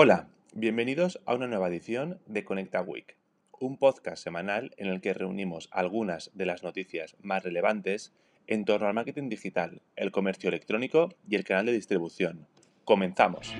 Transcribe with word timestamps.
Hola, 0.00 0.28
bienvenidos 0.54 1.18
a 1.26 1.34
una 1.34 1.48
nueva 1.48 1.66
edición 1.66 2.20
de 2.24 2.44
Conecta 2.44 2.80
Week, 2.82 3.16
un 3.58 3.78
podcast 3.78 4.22
semanal 4.22 4.70
en 4.76 4.86
el 4.86 5.00
que 5.00 5.12
reunimos 5.12 5.68
algunas 5.72 6.30
de 6.34 6.46
las 6.46 6.62
noticias 6.62 7.16
más 7.20 7.42
relevantes 7.42 8.12
en 8.46 8.64
torno 8.64 8.86
al 8.86 8.94
marketing 8.94 9.28
digital, 9.28 9.82
el 9.96 10.12
comercio 10.12 10.50
electrónico 10.50 11.08
y 11.28 11.34
el 11.34 11.42
canal 11.42 11.66
de 11.66 11.72
distribución. 11.72 12.46
Comenzamos. 12.84 13.52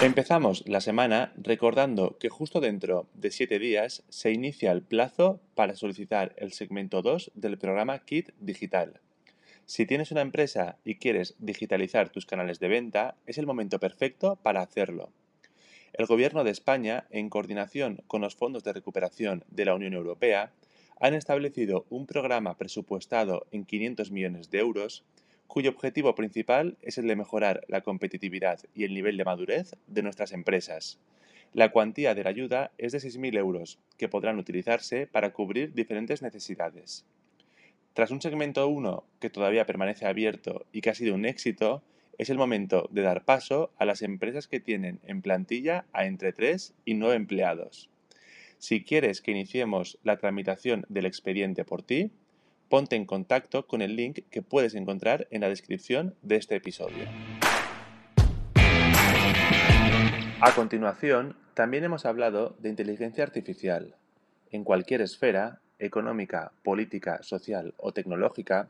Empezamos 0.00 0.62
la 0.68 0.80
semana 0.80 1.32
recordando 1.36 2.16
que 2.18 2.28
justo 2.28 2.60
dentro 2.60 3.08
de 3.14 3.32
7 3.32 3.58
días 3.58 4.04
se 4.08 4.30
inicia 4.30 4.70
el 4.70 4.82
plazo 4.82 5.40
para 5.56 5.74
solicitar 5.74 6.32
el 6.36 6.52
segmento 6.52 7.02
2 7.02 7.32
del 7.34 7.58
programa 7.58 8.04
Kit 8.04 8.30
Digital. 8.38 9.00
Si 9.66 9.86
tienes 9.86 10.12
una 10.12 10.20
empresa 10.20 10.76
y 10.84 10.96
quieres 10.96 11.34
digitalizar 11.38 12.10
tus 12.10 12.26
canales 12.26 12.60
de 12.60 12.68
venta, 12.68 13.16
es 13.26 13.38
el 13.38 13.46
momento 13.46 13.80
perfecto 13.80 14.36
para 14.36 14.60
hacerlo. 14.60 15.10
El 15.94 16.06
Gobierno 16.06 16.44
de 16.44 16.50
España, 16.50 17.06
en 17.10 17.30
coordinación 17.30 18.02
con 18.06 18.20
los 18.20 18.34
fondos 18.34 18.62
de 18.62 18.74
recuperación 18.74 19.44
de 19.48 19.64
la 19.64 19.74
Unión 19.74 19.94
Europea, 19.94 20.52
han 21.00 21.14
establecido 21.14 21.86
un 21.88 22.06
programa 22.06 22.58
presupuestado 22.58 23.46
en 23.52 23.64
500 23.64 24.10
millones 24.10 24.50
de 24.50 24.58
euros, 24.58 25.02
cuyo 25.46 25.70
objetivo 25.70 26.14
principal 26.14 26.76
es 26.82 26.98
el 26.98 27.06
de 27.06 27.16
mejorar 27.16 27.62
la 27.68 27.80
competitividad 27.80 28.60
y 28.74 28.84
el 28.84 28.92
nivel 28.92 29.16
de 29.16 29.24
madurez 29.24 29.76
de 29.86 30.02
nuestras 30.02 30.32
empresas. 30.32 30.98
La 31.54 31.70
cuantía 31.70 32.14
de 32.14 32.24
la 32.24 32.30
ayuda 32.30 32.72
es 32.76 32.92
de 32.92 32.98
6.000 32.98 33.38
euros, 33.38 33.78
que 33.96 34.08
podrán 34.08 34.38
utilizarse 34.38 35.06
para 35.06 35.32
cubrir 35.32 35.72
diferentes 35.72 36.20
necesidades. 36.20 37.06
Tras 37.94 38.10
un 38.10 38.20
segmento 38.20 38.66
1 38.66 39.04
que 39.20 39.30
todavía 39.30 39.66
permanece 39.66 40.04
abierto 40.04 40.66
y 40.72 40.80
que 40.80 40.90
ha 40.90 40.94
sido 40.94 41.14
un 41.14 41.24
éxito, 41.24 41.84
es 42.18 42.28
el 42.28 42.36
momento 42.36 42.88
de 42.90 43.02
dar 43.02 43.24
paso 43.24 43.70
a 43.78 43.84
las 43.84 44.02
empresas 44.02 44.48
que 44.48 44.58
tienen 44.58 44.98
en 45.04 45.22
plantilla 45.22 45.84
a 45.92 46.04
entre 46.04 46.32
3 46.32 46.74
y 46.84 46.94
9 46.94 47.14
empleados. 47.14 47.88
Si 48.58 48.82
quieres 48.82 49.20
que 49.20 49.30
iniciemos 49.30 50.00
la 50.02 50.16
tramitación 50.16 50.84
del 50.88 51.06
expediente 51.06 51.64
por 51.64 51.82
ti, 51.82 52.10
ponte 52.68 52.96
en 52.96 53.06
contacto 53.06 53.68
con 53.68 53.80
el 53.80 53.94
link 53.94 54.22
que 54.28 54.42
puedes 54.42 54.74
encontrar 54.74 55.28
en 55.30 55.42
la 55.42 55.48
descripción 55.48 56.16
de 56.22 56.34
este 56.34 56.56
episodio. 56.56 57.04
A 60.40 60.52
continuación, 60.56 61.36
también 61.54 61.84
hemos 61.84 62.06
hablado 62.06 62.56
de 62.58 62.70
inteligencia 62.70 63.22
artificial. 63.22 63.94
En 64.50 64.64
cualquier 64.64 65.00
esfera, 65.00 65.60
económica, 65.78 66.52
política, 66.62 67.22
social 67.22 67.74
o 67.78 67.92
tecnológica, 67.92 68.68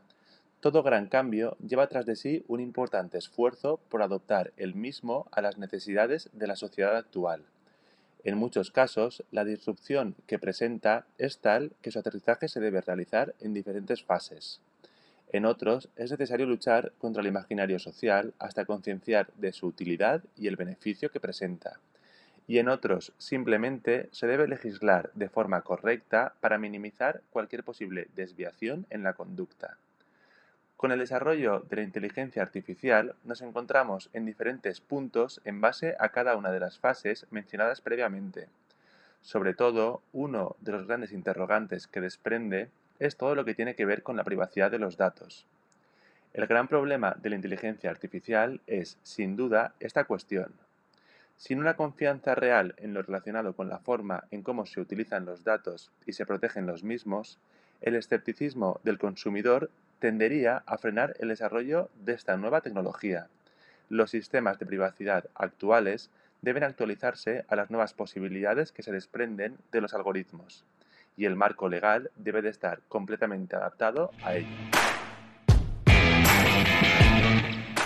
todo 0.59 0.81
gran 0.81 1.07
cambio 1.07 1.57
lleva 1.57 1.87
tras 1.87 2.05
de 2.05 2.15
sí 2.15 2.43
un 2.47 2.59
importante 2.59 3.17
esfuerzo 3.17 3.79
por 3.89 4.01
adoptar 4.01 4.51
el 4.57 4.73
mismo 4.73 5.27
a 5.31 5.41
las 5.41 5.57
necesidades 5.57 6.29
de 6.33 6.47
la 6.47 6.55
sociedad 6.55 6.95
actual. 6.95 7.43
En 8.23 8.37
muchos 8.37 8.71
casos, 8.71 9.23
la 9.31 9.45
disrupción 9.45 10.15
que 10.25 10.39
presenta 10.39 11.05
es 11.19 11.37
tal 11.37 11.73
que 11.83 11.91
su 11.91 11.99
aterrizaje 11.99 12.47
se 12.47 12.59
debe 12.59 12.81
realizar 12.81 13.35
en 13.39 13.53
diferentes 13.53 14.03
fases. 14.03 14.59
En 15.31 15.45
otros, 15.45 15.89
es 15.95 16.09
necesario 16.09 16.47
luchar 16.47 16.93
contra 16.97 17.21
el 17.21 17.27
imaginario 17.27 17.77
social 17.77 18.33
hasta 18.39 18.65
concienciar 18.65 19.31
de 19.35 19.53
su 19.53 19.67
utilidad 19.67 20.23
y 20.35 20.47
el 20.47 20.55
beneficio 20.55 21.11
que 21.11 21.19
presenta 21.19 21.79
y 22.47 22.59
en 22.59 22.69
otros 22.69 23.13
simplemente 23.17 24.07
se 24.11 24.27
debe 24.27 24.47
legislar 24.47 25.09
de 25.13 25.29
forma 25.29 25.61
correcta 25.61 26.33
para 26.39 26.57
minimizar 26.57 27.21
cualquier 27.31 27.63
posible 27.63 28.07
desviación 28.15 28.85
en 28.89 29.03
la 29.03 29.13
conducta. 29.13 29.77
Con 30.77 30.91
el 30.91 30.99
desarrollo 30.99 31.61
de 31.61 31.77
la 31.77 31.81
inteligencia 31.83 32.41
artificial 32.41 33.15
nos 33.23 33.41
encontramos 33.41 34.09
en 34.13 34.25
diferentes 34.25 34.81
puntos 34.81 35.41
en 35.45 35.61
base 35.61 35.95
a 35.99 36.09
cada 36.09 36.35
una 36.35 36.51
de 36.51 36.59
las 36.59 36.77
fases 36.77 37.25
mencionadas 37.31 37.81
previamente. 37.81 38.47
Sobre 39.21 39.53
todo, 39.53 40.03
uno 40.13 40.55
de 40.59 40.73
los 40.73 40.85
grandes 40.85 41.11
interrogantes 41.11 41.87
que 41.87 42.01
desprende 42.01 42.69
es 42.99 43.17
todo 43.17 43.33
lo 43.33 43.45
que 43.45 43.55
tiene 43.55 43.75
que 43.75 43.85
ver 43.85 44.03
con 44.03 44.17
la 44.17 44.23
privacidad 44.23 44.69
de 44.69 44.79
los 44.79 44.97
datos. 44.97 45.47
El 46.33 46.45
gran 46.47 46.67
problema 46.67 47.15
de 47.19 47.29
la 47.29 47.37
inteligencia 47.37 47.89
artificial 47.89 48.61
es, 48.67 48.99
sin 49.03 49.37
duda, 49.37 49.73
esta 49.79 50.03
cuestión, 50.03 50.51
sin 51.37 51.59
una 51.59 51.75
confianza 51.75 52.35
real 52.35 52.75
en 52.77 52.93
lo 52.93 53.01
relacionado 53.01 53.55
con 53.55 53.69
la 53.69 53.79
forma 53.79 54.23
en 54.31 54.41
cómo 54.41 54.65
se 54.65 54.79
utilizan 54.79 55.25
los 55.25 55.43
datos 55.43 55.91
y 56.05 56.13
se 56.13 56.25
protegen 56.25 56.65
los 56.65 56.83
mismos, 56.83 57.39
el 57.81 57.95
escepticismo 57.95 58.79
del 58.83 58.97
consumidor 58.97 59.69
tendería 59.99 60.63
a 60.65 60.77
frenar 60.77 61.15
el 61.19 61.29
desarrollo 61.29 61.89
de 61.95 62.13
esta 62.13 62.37
nueva 62.37 62.61
tecnología. 62.61 63.27
Los 63.89 64.11
sistemas 64.11 64.59
de 64.59 64.65
privacidad 64.65 65.25
actuales 65.35 66.09
deben 66.41 66.63
actualizarse 66.63 67.45
a 67.47 67.55
las 67.55 67.69
nuevas 67.69 67.93
posibilidades 67.93 68.71
que 68.71 68.83
se 68.83 68.91
desprenden 68.91 69.57
de 69.71 69.81
los 69.81 69.93
algoritmos, 69.93 70.65
y 71.17 71.25
el 71.25 71.35
marco 71.35 71.69
legal 71.69 72.11
debe 72.15 72.41
de 72.41 72.49
estar 72.49 72.81
completamente 72.87 73.55
adaptado 73.55 74.11
a 74.23 74.35
ello. 74.35 74.84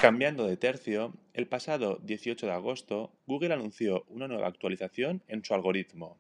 Cambiando 0.02 0.48
de 0.48 0.56
tercio, 0.56 1.14
el 1.34 1.48
pasado 1.48 2.00
18 2.02 2.46
de 2.46 2.54
agosto, 2.54 3.12
Google 3.28 3.54
anunció 3.54 4.06
una 4.08 4.30
nueva 4.30 4.48
actualización 4.48 5.22
en 5.28 5.44
su 5.44 5.54
algoritmo, 5.54 6.18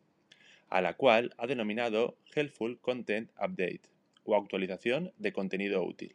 a 0.67 0.81
la 0.81 0.97
cual 0.97 1.33
ha 1.37 1.47
denominado 1.47 2.17
Helpful 2.35 2.77
Content 2.81 3.31
Update 3.37 3.83
o 4.25 4.35
actualización 4.35 5.13
de 5.17 5.31
contenido 5.31 5.81
útil. 5.85 6.13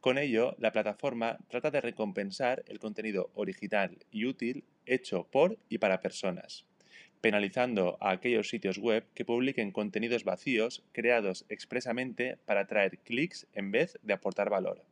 Con 0.00 0.16
ello, 0.16 0.56
la 0.58 0.72
plataforma 0.72 1.36
trata 1.48 1.70
de 1.70 1.82
recompensar 1.82 2.64
el 2.66 2.78
contenido 2.78 3.30
original 3.34 3.98
y 4.10 4.24
útil 4.24 4.64
hecho 4.86 5.28
por 5.30 5.58
y 5.68 5.76
para 5.76 6.00
personas, 6.00 6.64
penalizando 7.20 7.98
a 8.00 8.12
aquellos 8.12 8.48
sitios 8.48 8.78
web 8.78 9.04
que 9.12 9.26
publiquen 9.26 9.70
contenidos 9.70 10.24
vacíos 10.24 10.82
creados 10.92 11.44
expresamente 11.50 12.38
para 12.46 12.60
atraer 12.60 13.00
clics 13.00 13.46
en 13.52 13.70
vez 13.70 13.98
de 14.02 14.14
aportar 14.14 14.48
valor. 14.48 14.82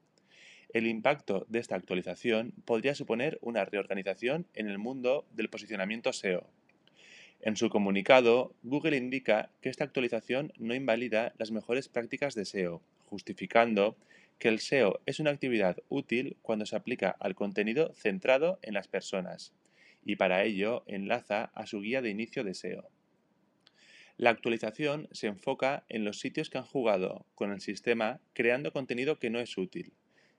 El 0.74 0.88
impacto 0.88 1.46
de 1.48 1.60
esta 1.60 1.76
actualización 1.76 2.52
podría 2.64 2.96
suponer 2.96 3.38
una 3.42 3.64
reorganización 3.64 4.48
en 4.54 4.68
el 4.68 4.78
mundo 4.78 5.24
del 5.30 5.48
posicionamiento 5.48 6.12
SEO. 6.12 6.50
En 7.40 7.56
su 7.56 7.70
comunicado, 7.70 8.52
Google 8.64 8.96
indica 8.96 9.50
que 9.60 9.68
esta 9.68 9.84
actualización 9.84 10.52
no 10.58 10.74
invalida 10.74 11.32
las 11.38 11.52
mejores 11.52 11.88
prácticas 11.88 12.34
de 12.34 12.44
SEO, 12.44 12.82
justificando 13.06 13.96
que 14.40 14.48
el 14.48 14.58
SEO 14.58 14.98
es 15.06 15.20
una 15.20 15.30
actividad 15.30 15.76
útil 15.90 16.36
cuando 16.42 16.66
se 16.66 16.74
aplica 16.74 17.14
al 17.20 17.36
contenido 17.36 17.92
centrado 17.94 18.58
en 18.62 18.74
las 18.74 18.88
personas, 18.88 19.52
y 20.04 20.16
para 20.16 20.42
ello 20.42 20.82
enlaza 20.88 21.52
a 21.54 21.66
su 21.66 21.82
guía 21.82 22.02
de 22.02 22.10
inicio 22.10 22.42
de 22.42 22.54
SEO. 22.54 22.88
La 24.16 24.30
actualización 24.30 25.06
se 25.12 25.28
enfoca 25.28 25.84
en 25.88 26.04
los 26.04 26.18
sitios 26.18 26.50
que 26.50 26.58
han 26.58 26.64
jugado 26.64 27.26
con 27.36 27.52
el 27.52 27.60
sistema 27.60 28.18
creando 28.32 28.72
contenido 28.72 29.20
que 29.20 29.30
no 29.30 29.38
es 29.38 29.56
útil, 29.56 29.92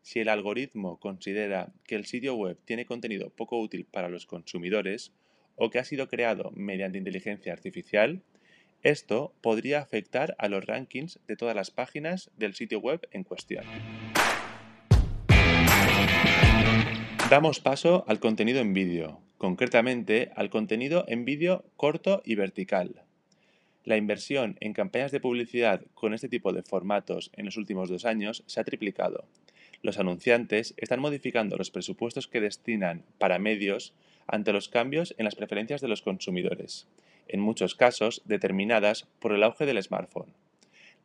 si 0.05 0.19
el 0.19 0.29
algoritmo 0.29 0.99
considera 0.99 1.73
que 1.83 1.95
el 1.95 2.05
sitio 2.05 2.35
web 2.35 2.59
tiene 2.63 2.85
contenido 2.85 3.31
poco 3.31 3.59
útil 3.59 3.87
para 3.89 4.07
los 4.07 4.27
consumidores 4.27 5.11
o 5.55 5.71
que 5.71 5.79
ha 5.79 5.83
sido 5.83 6.07
creado 6.07 6.51
mediante 6.51 6.99
inteligencia 6.99 7.51
artificial, 7.51 8.21
esto 8.83 9.33
podría 9.41 9.79
afectar 9.79 10.35
a 10.37 10.47
los 10.47 10.63
rankings 10.63 11.19
de 11.27 11.35
todas 11.35 11.55
las 11.55 11.71
páginas 11.71 12.29
del 12.37 12.53
sitio 12.53 12.79
web 12.81 13.01
en 13.09 13.23
cuestión. 13.23 13.65
Damos 17.27 17.59
paso 17.59 18.05
al 18.07 18.19
contenido 18.19 18.59
en 18.59 18.75
vídeo, 18.75 19.19
concretamente 19.39 20.29
al 20.35 20.51
contenido 20.51 21.05
en 21.07 21.25
vídeo 21.25 21.65
corto 21.77 22.21
y 22.23 22.35
vertical. 22.35 23.01
La 23.83 23.97
inversión 23.97 24.55
en 24.59 24.73
campañas 24.73 25.11
de 25.11 25.19
publicidad 25.19 25.81
con 25.95 26.13
este 26.13 26.29
tipo 26.29 26.53
de 26.53 26.61
formatos 26.61 27.31
en 27.33 27.45
los 27.45 27.57
últimos 27.57 27.89
dos 27.89 28.05
años 28.05 28.43
se 28.45 28.59
ha 28.59 28.63
triplicado 28.63 29.25
los 29.85 29.99
anunciantes 29.99 30.73
están 30.77 30.99
modificando 30.99 31.57
los 31.57 31.69
presupuestos 31.69 32.27
que 32.27 32.41
destinan 32.41 33.03
para 33.19 33.37
medios 33.37 33.93
ante 34.25 34.51
los 34.51 34.67
cambios 34.67 35.13
en 35.19 35.25
las 35.25 35.35
preferencias 35.35 35.79
de 35.79 35.87
los 35.87 36.01
consumidores, 36.01 36.87
en 37.27 37.39
muchos 37.39 37.75
casos 37.75 38.23
determinadas 38.25 39.07
por 39.19 39.31
el 39.31 39.43
auge 39.43 39.67
del 39.67 39.81
smartphone. 39.83 40.33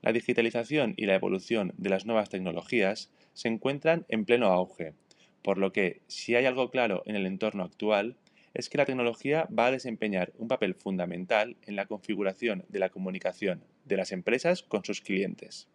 La 0.01 0.13
digitalización 0.13 0.95
y 0.97 1.05
la 1.05 1.15
evolución 1.15 1.75
de 1.77 1.91
las 1.91 2.07
nuevas 2.07 2.31
tecnologías 2.31 3.11
se 3.35 3.49
encuentran 3.49 4.07
en 4.09 4.25
pleno 4.25 4.47
auge, 4.47 4.95
por 5.43 5.59
lo 5.59 5.73
que, 5.73 6.01
si 6.07 6.35
hay 6.35 6.47
algo 6.47 6.71
claro 6.71 7.03
en 7.05 7.17
el 7.17 7.27
entorno 7.27 7.65
actual, 7.65 8.17
es 8.55 8.71
que 8.71 8.79
la 8.79 8.87
tecnología 8.87 9.47
va 9.57 9.67
a 9.67 9.73
desempeñar 9.73 10.33
un 10.39 10.49
papel 10.49 10.75
fundamental 10.75 11.57
en 11.67 11.77
la 11.77 11.85
configuración 11.85 12.65
de 12.71 12.79
la 12.79 12.89
comunicación 12.89 13.63
de 13.85 13.99
las 13.99 14.11
empresas 14.11 14.63
con 14.63 14.85
sus 14.87 15.03
clientes. 15.03 15.69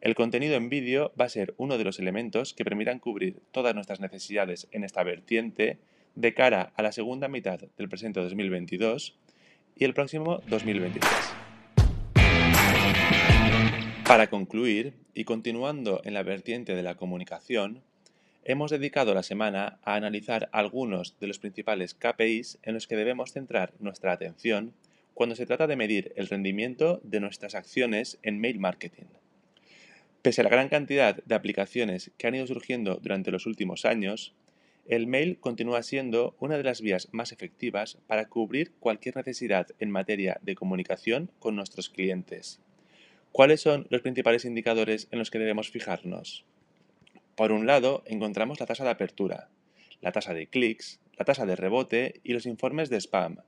El 0.00 0.14
contenido 0.14 0.54
en 0.56 0.68
vídeo 0.68 1.12
va 1.18 1.24
a 1.24 1.30
ser 1.30 1.54
uno 1.56 1.78
de 1.78 1.84
los 1.84 1.98
elementos 1.98 2.52
que 2.52 2.64
permitan 2.64 2.98
cubrir 2.98 3.40
todas 3.52 3.74
nuestras 3.74 4.00
necesidades 4.00 4.68
en 4.70 4.84
esta 4.84 5.02
vertiente 5.02 5.78
de 6.14 6.34
cara 6.34 6.72
a 6.76 6.82
la 6.82 6.92
segunda 6.92 7.28
mitad 7.28 7.60
del 7.78 7.88
presente 7.88 8.20
2022 8.20 9.16
y 9.76 9.84
el 9.84 9.94
próximo 9.94 10.40
2023. 10.48 11.10
Para 14.06 14.28
concluir, 14.28 14.92
y 15.14 15.24
continuando 15.24 16.02
en 16.04 16.14
la 16.14 16.22
vertiente 16.22 16.74
de 16.74 16.82
la 16.82 16.96
comunicación, 16.96 17.82
hemos 18.44 18.70
dedicado 18.70 19.14
la 19.14 19.22
semana 19.22 19.78
a 19.82 19.94
analizar 19.94 20.50
algunos 20.52 21.18
de 21.18 21.26
los 21.26 21.38
principales 21.38 21.94
KPIs 21.94 22.58
en 22.62 22.74
los 22.74 22.86
que 22.86 22.96
debemos 22.96 23.32
centrar 23.32 23.72
nuestra 23.78 24.12
atención 24.12 24.74
cuando 25.14 25.36
se 25.36 25.46
trata 25.46 25.66
de 25.66 25.76
medir 25.76 26.12
el 26.16 26.26
rendimiento 26.26 27.00
de 27.02 27.20
nuestras 27.20 27.54
acciones 27.54 28.18
en 28.22 28.40
mail 28.40 28.58
marketing. 28.58 29.06
Pese 30.24 30.40
a 30.40 30.44
la 30.44 30.48
gran 30.48 30.70
cantidad 30.70 31.22
de 31.22 31.34
aplicaciones 31.34 32.10
que 32.16 32.26
han 32.26 32.34
ido 32.34 32.46
surgiendo 32.46 32.98
durante 33.02 33.30
los 33.30 33.44
últimos 33.44 33.84
años, 33.84 34.34
el 34.86 35.06
mail 35.06 35.38
continúa 35.38 35.82
siendo 35.82 36.34
una 36.40 36.56
de 36.56 36.64
las 36.64 36.80
vías 36.80 37.10
más 37.12 37.30
efectivas 37.30 37.98
para 38.06 38.24
cubrir 38.30 38.72
cualquier 38.80 39.16
necesidad 39.16 39.66
en 39.80 39.90
materia 39.90 40.38
de 40.40 40.54
comunicación 40.54 41.30
con 41.40 41.56
nuestros 41.56 41.90
clientes. 41.90 42.58
¿Cuáles 43.32 43.60
son 43.60 43.86
los 43.90 44.00
principales 44.00 44.46
indicadores 44.46 45.08
en 45.10 45.18
los 45.18 45.30
que 45.30 45.38
debemos 45.38 45.68
fijarnos? 45.68 46.46
Por 47.34 47.52
un 47.52 47.66
lado, 47.66 48.02
encontramos 48.06 48.58
la 48.60 48.64
tasa 48.64 48.84
de 48.84 48.90
apertura, 48.92 49.50
la 50.00 50.12
tasa 50.12 50.32
de 50.32 50.46
clics, 50.46 51.00
la 51.18 51.26
tasa 51.26 51.44
de 51.44 51.54
rebote 51.54 52.22
y 52.24 52.32
los 52.32 52.46
informes 52.46 52.88
de 52.88 52.96
spam. 52.96 53.40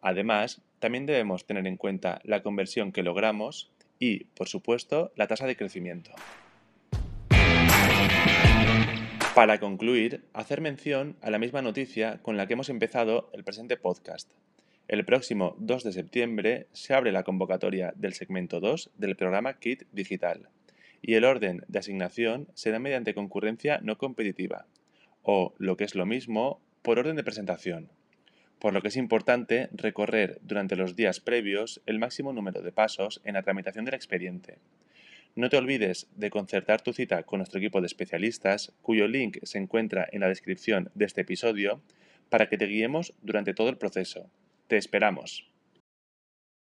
Además, 0.00 0.62
también 0.78 1.06
debemos 1.06 1.44
tener 1.44 1.66
en 1.66 1.76
cuenta 1.76 2.20
la 2.22 2.44
conversión 2.44 2.92
que 2.92 3.02
logramos 3.02 3.72
y, 4.04 4.24
por 4.36 4.48
supuesto, 4.48 5.12
la 5.16 5.26
tasa 5.26 5.46
de 5.46 5.56
crecimiento. 5.56 6.10
Para 9.34 9.58
concluir, 9.58 10.24
hacer 10.34 10.60
mención 10.60 11.16
a 11.22 11.30
la 11.30 11.38
misma 11.38 11.62
noticia 11.62 12.18
con 12.22 12.36
la 12.36 12.46
que 12.46 12.52
hemos 12.52 12.68
empezado 12.68 13.30
el 13.32 13.44
presente 13.44 13.78
podcast. 13.78 14.30
El 14.88 15.06
próximo 15.06 15.56
2 15.58 15.84
de 15.84 15.92
septiembre 15.92 16.66
se 16.72 16.92
abre 16.92 17.12
la 17.12 17.22
convocatoria 17.22 17.94
del 17.96 18.12
segmento 18.12 18.60
2 18.60 18.90
del 18.98 19.16
programa 19.16 19.58
KIT 19.58 19.84
Digital 19.92 20.50
y 21.00 21.14
el 21.14 21.24
orden 21.24 21.64
de 21.68 21.78
asignación 21.78 22.48
será 22.52 22.78
mediante 22.78 23.14
concurrencia 23.14 23.80
no 23.82 23.96
competitiva 23.96 24.66
o, 25.22 25.54
lo 25.56 25.78
que 25.78 25.84
es 25.84 25.94
lo 25.94 26.04
mismo, 26.04 26.60
por 26.82 26.98
orden 26.98 27.16
de 27.16 27.24
presentación, 27.24 27.88
por 28.64 28.72
lo 28.72 28.80
que 28.80 28.88
es 28.88 28.96
importante 28.96 29.68
recorrer 29.72 30.38
durante 30.40 30.74
los 30.74 30.96
días 30.96 31.20
previos 31.20 31.82
el 31.84 31.98
máximo 31.98 32.32
número 32.32 32.62
de 32.62 32.72
pasos 32.72 33.20
en 33.22 33.34
la 33.34 33.42
tramitación 33.42 33.84
del 33.84 33.92
expediente 33.92 34.56
no 35.34 35.50
te 35.50 35.58
olvides 35.58 36.06
de 36.16 36.30
concertar 36.30 36.80
tu 36.80 36.94
cita 36.94 37.24
con 37.24 37.40
nuestro 37.40 37.58
equipo 37.58 37.82
de 37.82 37.86
especialistas, 37.86 38.72
cuyo 38.80 39.06
link 39.06 39.36
se 39.42 39.58
encuentra 39.58 40.08
en 40.12 40.20
la 40.20 40.28
descripción 40.28 40.90
de 40.94 41.04
este 41.04 41.22
episodio, 41.22 41.82
para 42.30 42.48
que 42.48 42.56
te 42.56 42.66
guiemos 42.66 43.12
durante 43.20 43.52
todo 43.52 43.68
el 43.68 43.76
proceso. 43.76 44.30
Te 44.68 44.76
esperamos. 44.76 45.53